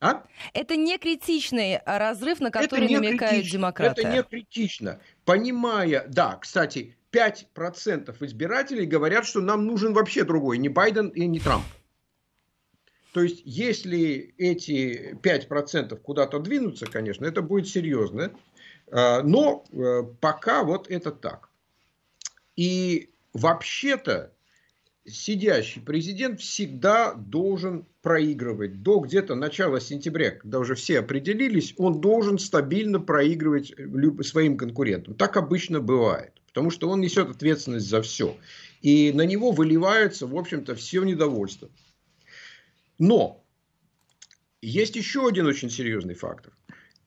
[0.00, 0.24] А?
[0.52, 4.02] Это не критичный разрыв, на который намекают критично, демократы.
[4.02, 5.00] Это не критично.
[5.24, 11.40] Понимая, да, кстати, 5% избирателей говорят, что нам нужен вообще другой, не Байден и не
[11.40, 11.64] Трамп.
[13.12, 18.32] То есть, если эти 5% куда-то двинутся, конечно, это будет серьезно.
[18.90, 21.48] А, но э, пока вот это так.
[22.56, 24.32] И вообще-то
[25.06, 28.82] сидящий президент всегда должен проигрывать.
[28.82, 33.72] До где-то начала сентября, когда уже все определились, он должен стабильно проигрывать
[34.26, 35.14] своим конкурентам.
[35.14, 36.32] Так обычно бывает.
[36.56, 38.34] Потому что он несет ответственность за все.
[38.80, 41.68] И на него выливается, в общем-то, все недовольство.
[42.98, 43.44] Но
[44.62, 46.54] есть еще один очень серьезный фактор.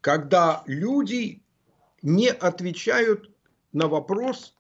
[0.01, 1.41] Когда люди
[2.03, 3.31] не отвечают
[3.71, 4.53] на вопрос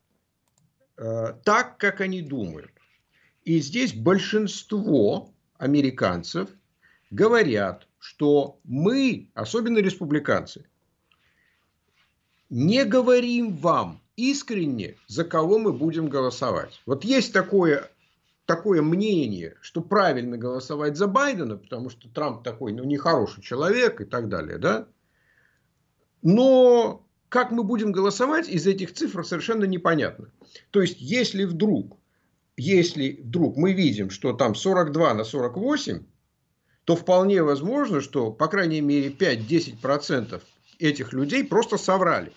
[0.97, 2.71] э, так, как они думают.
[3.43, 6.49] И здесь большинство американцев
[7.11, 10.65] говорят, что мы, особенно республиканцы,
[12.49, 16.81] не говорим вам искренне, за кого мы будем голосовать.
[16.85, 17.89] Вот есть такое,
[18.45, 24.05] такое мнение, что правильно голосовать за Байдена, потому что Трамп такой, ну, нехороший человек и
[24.05, 24.87] так далее, да?
[26.21, 30.31] Но как мы будем голосовать, из этих цифр совершенно непонятно.
[30.71, 31.99] То есть, если вдруг
[32.59, 36.03] если вдруг мы видим, что там 42 на 48,
[36.83, 40.41] то вполне возможно, что, по крайней мере, 5-10%
[40.79, 42.33] этих людей просто соврали.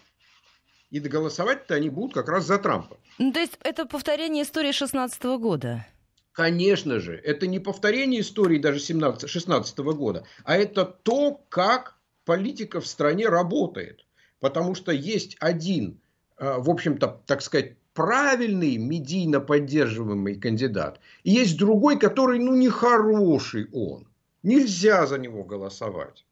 [0.93, 2.99] И голосовать-то они будут как раз за Трампа.
[3.19, 5.87] Ну, то есть это повторение истории 16 года?
[6.33, 12.83] Конечно же, это не повторение истории даже 17, 16 года, а это то, как политика
[12.83, 14.05] в стране работает.
[14.39, 15.99] Потому что есть один,
[16.37, 21.01] э, в общем-то, так сказать, правильный медийно поддерживаемый кандидат.
[21.25, 24.07] И есть другой, который, ну, нехороший он.
[24.43, 26.27] Нельзя за него голосовать.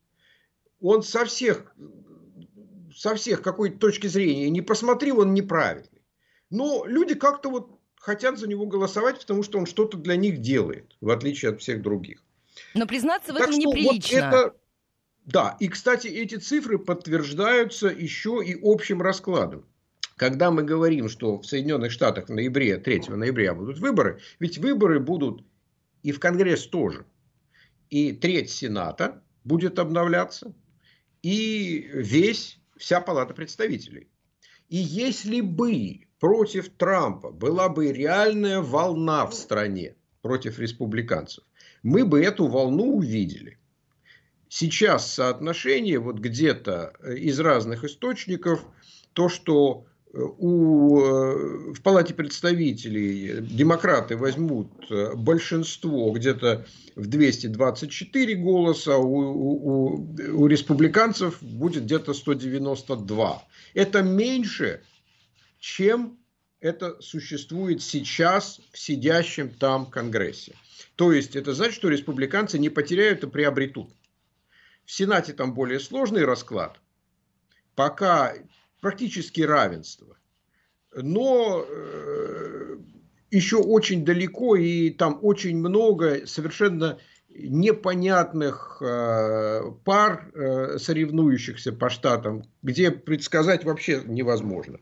[0.83, 1.75] Он со всех,
[3.01, 6.03] со всех какой-то точки зрения, не посмотри, он неправильный.
[6.51, 10.99] Но люди как-то вот хотят за него голосовать, потому что он что-то для них делает,
[11.01, 12.23] в отличие от всех других.
[12.75, 14.31] Но признаться в так этом неприлично.
[14.31, 14.57] Вот это,
[15.25, 19.65] Да, и, кстати, эти цифры подтверждаются еще и общим раскладом.
[20.17, 25.01] Когда мы говорим, что в Соединенных Штатах в ноябре, 3 ноября будут выборы, ведь выборы
[25.01, 25.43] будут
[26.03, 27.07] и в Конгресс тоже.
[27.89, 30.53] И треть Сената будет обновляться,
[31.23, 34.09] и весь, вся Палата представителей.
[34.69, 41.45] И если бы против Трампа была бы реальная волна в стране против республиканцев,
[41.83, 43.59] мы бы эту волну увидели.
[44.49, 48.65] Сейчас соотношение вот где-то э, из разных источников,
[49.13, 54.71] то, что у, э, в Палате представителей демократы возьмут
[55.15, 63.45] большинство где-то в 224 голоса, у, у, у республиканцев будет где-то 192.
[63.75, 64.83] Это меньше,
[65.61, 66.19] чем
[66.61, 70.55] это существует сейчас в сидящем там Конгрессе.
[70.97, 73.91] То есть, это значит, что республиканцы не потеряют, а приобретут.
[74.85, 76.79] В Сенате там более сложный расклад.
[77.75, 78.35] Пока
[78.81, 80.17] практически равенство.
[80.95, 82.77] Но э,
[83.31, 92.45] еще очень далеко, и там очень много совершенно непонятных э, пар, э, соревнующихся по штатам,
[92.63, 94.79] где предсказать вообще невозможно.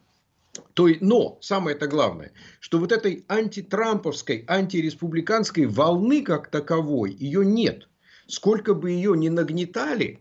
[0.74, 7.88] То, но самое это главное, что вот этой антитрамповской, антиреспубликанской волны как таковой, ее нет.
[8.26, 10.20] Сколько бы ее ни нагнетали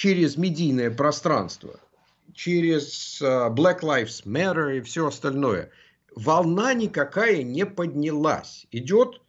[0.00, 1.78] через медийное пространство,
[2.32, 5.70] через uh, Black Lives Matter и все остальное,
[6.16, 8.66] волна никакая не поднялась.
[8.70, 9.20] Идет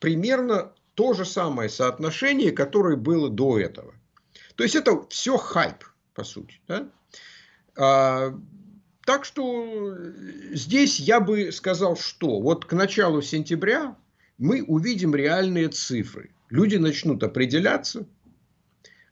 [0.00, 3.94] примерно то же самое соотношение, которое было до этого.
[4.54, 6.60] То есть это все хайп, по сути.
[6.68, 6.90] Да?
[7.74, 8.38] А,
[9.06, 9.96] так что
[10.50, 13.96] здесь я бы сказал, что вот к началу сентября
[14.36, 16.34] мы увидим реальные цифры.
[16.50, 18.06] Люди начнут определяться,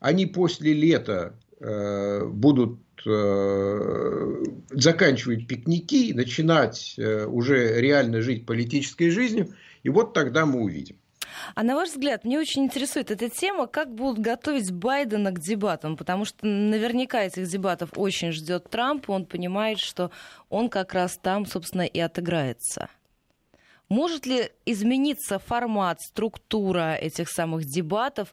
[0.01, 9.55] они после лета э, будут э, заканчивать пикники, начинать э, уже реально жить политической жизнью,
[9.83, 10.97] и вот тогда мы увидим.
[11.55, 15.97] А на ваш взгляд, мне очень интересует эта тема, как будут готовить Байдена к дебатам,
[15.97, 20.11] потому что наверняка этих дебатов очень ждет Трамп, он понимает, что
[20.49, 22.89] он как раз там, собственно, и отыграется.
[23.89, 28.33] Может ли измениться формат, структура этих самых дебатов?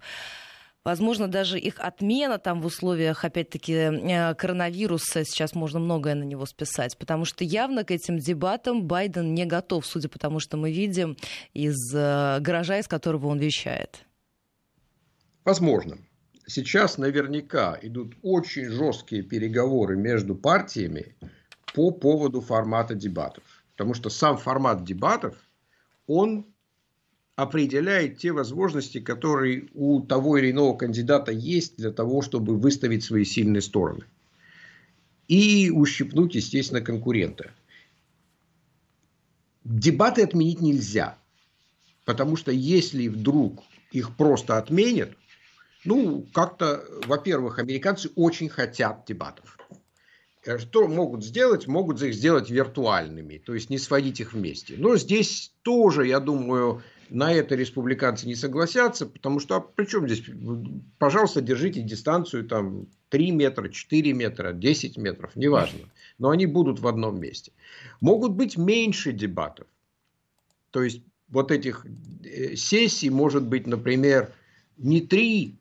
[0.87, 6.45] Возможно, даже их отмена там в условиях, опять-таки, э, коронавируса, сейчас можно многое на него
[6.45, 10.71] списать, потому что явно к этим дебатам Байден не готов, судя по тому, что мы
[10.71, 11.17] видим
[11.53, 14.05] из э, гаража, из которого он вещает.
[15.43, 15.97] Возможно.
[16.47, 21.17] Сейчас наверняка идут очень жесткие переговоры между партиями
[21.73, 23.43] по поводу формата дебатов.
[23.73, 25.35] Потому что сам формат дебатов,
[26.07, 26.45] он
[27.37, 33.25] определяет те возможности, которые у того или иного кандидата есть для того, чтобы выставить свои
[33.25, 34.05] сильные стороны.
[35.27, 37.51] И ущипнуть, естественно, конкурента.
[39.63, 41.15] Дебаты отменить нельзя.
[42.05, 45.11] Потому что если вдруг их просто отменят,
[45.85, 49.59] ну, как-то, во-первых, американцы очень хотят дебатов.
[50.43, 51.67] Э, что могут сделать?
[51.67, 54.73] Могут их сделать виртуальными, то есть не сводить их вместе.
[54.75, 60.07] Но здесь тоже, я думаю, на это республиканцы не согласятся, потому что, а при чем
[60.07, 60.23] здесь,
[60.97, 65.89] пожалуйста, держите дистанцию там 3 метра, 4 метра, 10 метров, неважно.
[66.17, 67.51] Но они будут в одном месте.
[68.01, 69.67] Могут быть меньше дебатов.
[70.71, 71.85] То есть, вот этих
[72.23, 74.33] э, сессий может быть, например,
[74.77, 75.55] не три,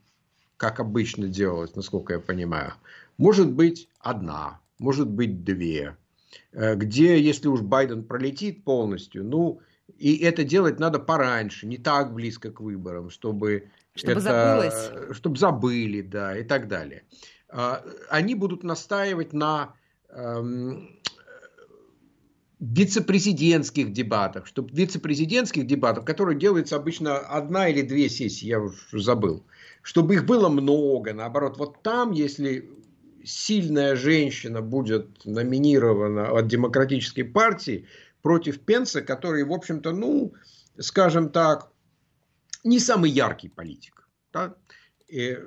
[0.56, 2.74] как обычно делалось, насколько я понимаю.
[3.18, 5.96] Может быть одна, может быть две.
[6.52, 9.60] Э, где, если уж Байден пролетит полностью, ну,
[9.98, 15.16] и это делать надо пораньше, не так близко к выборам, чтобы, чтобы это, забылось.
[15.16, 17.04] чтобы забыли, да, и так далее.
[17.48, 19.74] А, они будут настаивать на
[20.10, 20.90] эм,
[22.58, 29.44] вице-президентских дебатах, чтобы вице-президентских дебатах, которые делаются обычно одна или две сессии, я уже забыл,
[29.82, 32.68] чтобы их было много, наоборот, вот там, если
[33.24, 37.86] сильная женщина будет номинирована от демократической партии,
[38.26, 40.34] против Пенса, который, в общем-то, ну,
[40.80, 41.70] скажем так,
[42.64, 44.08] не самый яркий политик.
[44.32, 44.56] Да?
[45.06, 45.38] И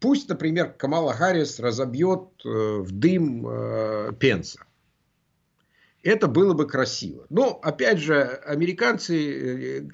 [0.00, 4.64] пусть, например, Камала Харрис разобьет э, в дым э, Пенса.
[6.02, 7.26] Это было бы красиво.
[7.28, 9.88] Но, опять же, американцы, э,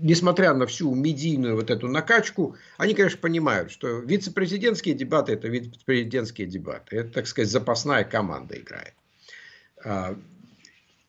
[0.00, 6.46] несмотря на всю медийную вот эту накачку, они, конечно, понимают, что вице-президентские дебаты– это вице-президентские
[6.46, 6.98] дебаты.
[6.98, 8.94] Это, так сказать, запасная команда играет.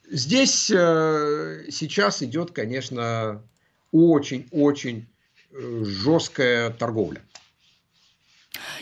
[0.10, 3.42] Здесь э, сейчас идет, конечно,
[3.92, 5.08] очень-очень
[5.52, 7.22] э, жесткая торговля.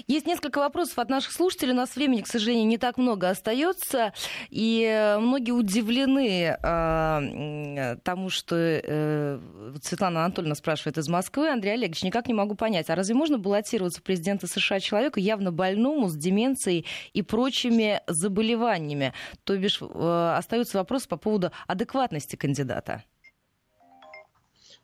[0.07, 1.73] Есть несколько вопросов от наших слушателей.
[1.73, 4.13] У нас времени, к сожалению, не так много остается.
[4.49, 9.39] И многие удивлены э, тому, что э,
[9.81, 11.49] Светлана Анатольевна спрашивает из Москвы.
[11.49, 16.09] Андрей Олегович, никак не могу понять, а разве можно баллотироваться президента США человеку явно больному,
[16.09, 19.13] с деменцией и прочими заболеваниями?
[19.43, 23.03] То бишь э, остаются вопросы по поводу адекватности кандидата.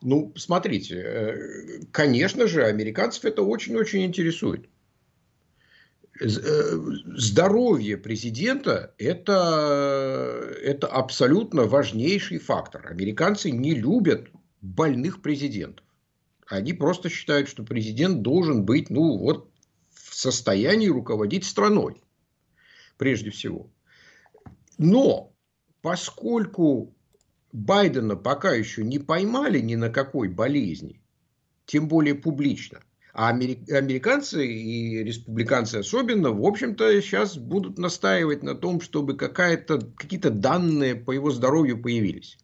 [0.02, 4.70] Ну, смотрите, э, конечно же, американцев это очень-очень интересует.
[6.20, 6.78] Э,
[7.16, 12.88] здоровье президента это, это абсолютно важнейший фактор.
[12.88, 14.30] Американцы не любят
[14.62, 15.86] больных президентов.
[16.48, 19.52] Они просто считают, что президент должен быть ну, вот,
[19.90, 22.02] в состоянии руководить страной,
[22.98, 23.70] прежде всего.
[24.78, 25.34] Но
[25.82, 26.96] поскольку
[27.52, 31.02] Байдена пока еще не поймали ни на какой болезни,
[31.66, 32.82] тем более публично,
[33.18, 40.94] а американцы и республиканцы особенно, в общем-то, сейчас будут настаивать на том, чтобы какие-то данные
[40.94, 42.38] по его здоровью появились.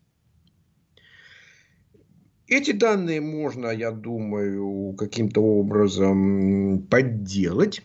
[2.48, 7.84] Эти данные можно, я думаю, каким-то образом подделать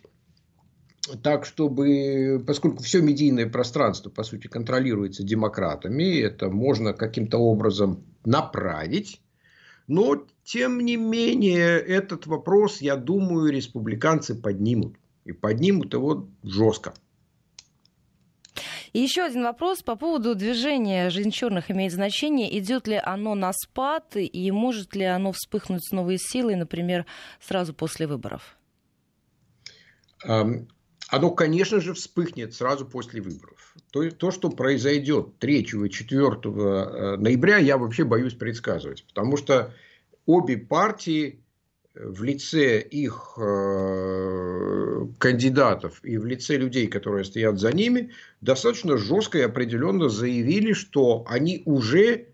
[1.22, 9.20] так, чтобы, поскольку все медийное пространство, по сути, контролируется демократами, это можно каким-то образом направить
[9.88, 14.96] но, тем не менее, этот вопрос, я думаю, республиканцы поднимут.
[15.26, 16.94] И поднимут его жестко.
[18.94, 22.58] И еще один вопрос по поводу движения «Жизнь черных» имеет значение.
[22.58, 27.04] Идет ли оно на спад и может ли оно вспыхнуть с новой силой, например,
[27.46, 28.56] сразу после выборов?
[30.24, 33.74] Оно, конечно же, вспыхнет сразу после выборов.
[33.92, 39.04] То, то, что произойдет 3 и 4 э, ноября, я вообще боюсь предсказывать.
[39.06, 39.74] Потому что
[40.28, 41.40] обе партии
[41.94, 49.38] в лице их э, кандидатов и в лице людей, которые стоят за ними, достаточно жестко
[49.38, 52.28] и определенно заявили, что они уже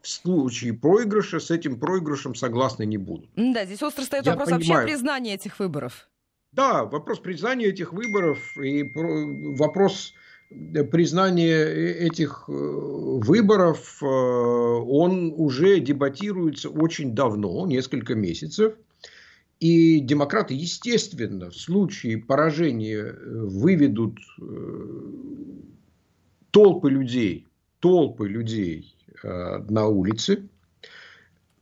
[0.00, 3.28] в случае проигрыша с этим проигрышем согласны не будут.
[3.36, 4.82] Да, здесь остро стоит Я вопрос понимаю.
[4.82, 6.08] вообще признания этих выборов.
[6.52, 10.14] Да, вопрос признания этих выборов и вопрос
[10.50, 18.74] признания этих э, выборов, э, он уже дебатируется очень давно, несколько месяцев.
[19.60, 23.14] И демократы, естественно, в случае поражения э,
[23.46, 24.18] выведут
[26.50, 27.46] толпы людей,
[27.78, 30.48] толпы людей на улице.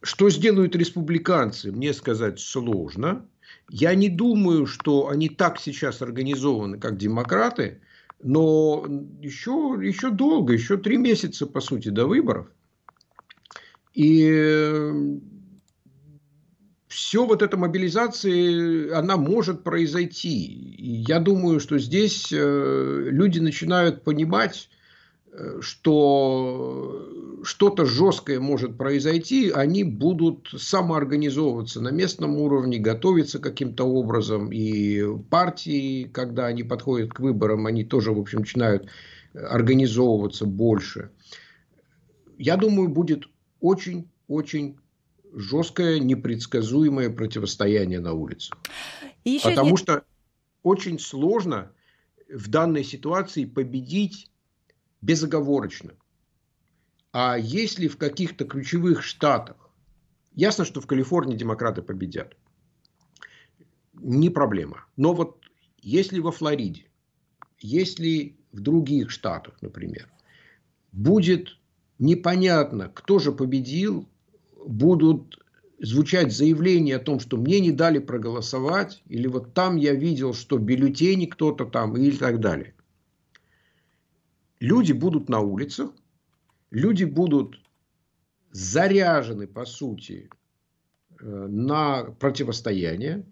[0.01, 3.27] Что сделают республиканцы, мне сказать сложно.
[3.69, 7.83] Я не думаю, что они так сейчас организованы, как демократы,
[8.23, 8.85] но
[9.21, 12.49] еще, еще долго, еще три месяца, по сути, до выборов.
[13.95, 14.91] И
[16.89, 20.75] все вот эта мобилизация, она может произойти.
[21.09, 24.78] Я думаю, что здесь э, люди начинают понимать, э,
[25.61, 27.09] что
[27.45, 34.51] что-то жесткое может произойти, они будут самоорганизовываться на местном уровне, готовиться каким-то образом.
[34.53, 38.89] И партии, когда они подходят к выборам, они тоже, в общем, начинают
[39.35, 41.11] организовываться больше.
[42.39, 43.25] Я думаю, будет
[43.61, 44.79] очень-очень
[45.35, 48.59] жесткое, непредсказуемое противостояние на улицах.
[49.43, 49.79] Потому нет...
[49.79, 50.03] что
[50.63, 51.71] очень сложно
[52.33, 54.31] в данной ситуации победить
[55.01, 55.93] безоговорочно.
[57.13, 59.71] А если в каких-то ключевых штатах,
[60.35, 62.37] ясно, что в Калифорнии демократы победят,
[63.95, 64.85] не проблема.
[64.97, 65.45] Но вот
[65.81, 66.87] если во Флориде,
[67.59, 70.09] если в других штатах, например,
[70.93, 71.57] будет
[71.99, 74.09] непонятно, кто же победил,
[74.65, 75.43] будут
[75.81, 80.59] звучать заявления о том, что мне не дали проголосовать, или вот там я видел, что
[80.59, 82.75] бюллетени кто-то там, и так далее.
[84.61, 85.91] Люди будут на улицах,
[86.71, 87.61] люди будут
[88.51, 90.31] заряжены, по сути,
[91.21, 93.25] э, на противостояние.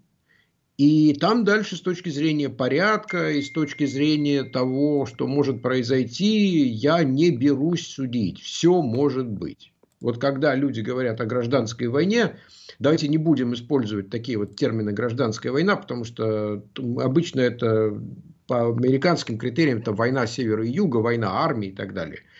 [0.76, 6.66] И там дальше с точки зрения порядка и с точки зрения того, что может произойти,
[6.68, 8.40] я не берусь судить.
[8.40, 9.72] Все может быть.
[10.00, 12.36] Вот когда люди говорят о гражданской войне,
[12.78, 16.62] давайте не будем использовать такие вот термины гражданская война, потому что
[16.98, 17.98] обычно это
[18.46, 22.20] по американским критериям это война севера и юга, война армии и так далее–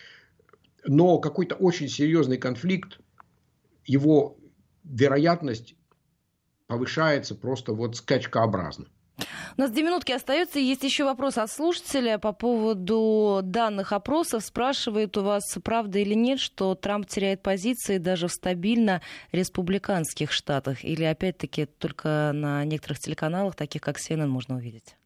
[0.87, 3.01] но какой-то очень серьезный конфликт,
[3.85, 4.37] его
[4.85, 5.75] вероятность
[6.67, 8.87] повышается просто вот скачкообразно.
[9.57, 10.59] У нас две минутки остается.
[10.59, 14.45] Есть еще вопрос от слушателя по поводу данных опросов.
[14.45, 19.01] Спрашивает у вас, правда или нет, что Трамп теряет позиции даже в стабильно
[19.33, 20.85] республиканских штатах?
[20.85, 24.97] Или опять-таки только на некоторых телеканалах, таких как CNN, можно увидеть?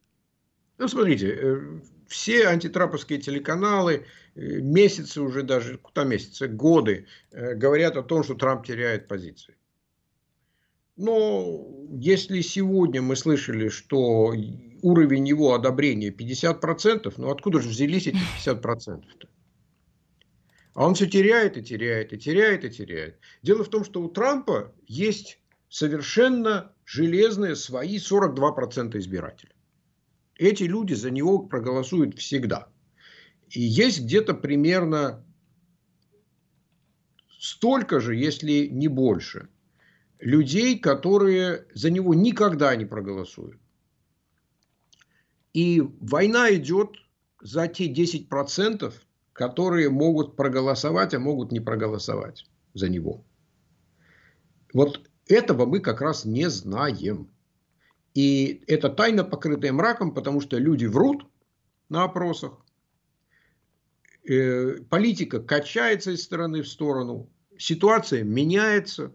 [0.81, 7.97] Ну, смотрите, э, все антитраповские телеканалы э, месяцы уже даже, куда месяцы, годы э, говорят
[7.97, 9.55] о том, что Трамп теряет позиции.
[10.97, 14.33] Но если сегодня мы слышали, что
[14.81, 19.29] уровень его одобрения 50%, ну откуда же взялись эти 50%-то?
[20.73, 23.19] А он все теряет и теряет, и теряет, и теряет.
[23.43, 25.37] Дело в том, что у Трампа есть
[25.69, 29.53] совершенно железные свои 42% избирателей.
[30.41, 32.67] Эти люди за него проголосуют всегда.
[33.51, 35.23] И есть где-то примерно
[37.39, 39.49] столько же, если не больше,
[40.17, 43.61] людей, которые за него никогда не проголосуют.
[45.53, 46.89] И война идет
[47.39, 48.93] за те 10%,
[49.33, 53.23] которые могут проголосовать, а могут не проголосовать за него.
[54.73, 57.29] Вот этого мы как раз не знаем.
[58.13, 61.25] И это тайна, покрытая мраком, потому что люди врут
[61.89, 62.53] на опросах.
[64.27, 67.29] Э, политика качается из стороны в сторону.
[67.57, 69.13] Ситуация меняется.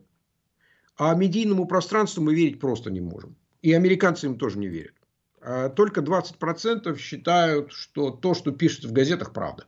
[0.96, 3.36] А медийному пространству мы верить просто не можем.
[3.60, 4.94] И американцы им тоже не верят.
[5.42, 9.66] А только 20% считают, что то, что пишут в газетах, правда.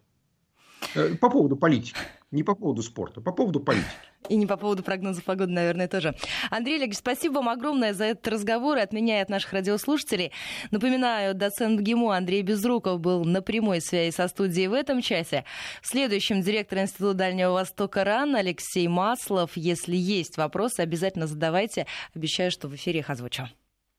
[0.95, 1.97] Э, по поводу политики.
[2.31, 3.87] Не по поводу спорта, по поводу политики.
[4.29, 6.14] И не по поводу прогноза погоды, наверное, тоже.
[6.51, 10.33] Андрей Олегович, спасибо вам огромное за этот разговор и от меня и от наших радиослушателей.
[10.70, 15.45] Напоминаю, доцент ГИМО Андрей Безруков был на прямой связи со студией в этом часе.
[15.81, 19.53] В следующем директор Института Дальнего Востока РАН Алексей Маслов.
[19.57, 21.87] Если есть вопросы, обязательно задавайте.
[22.14, 23.49] Обещаю, что в эфире их озвучу.